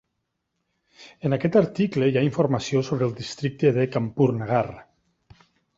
[1.29, 4.69] En aquest article hi ha informació sobre el districte de Kanpur Nagar.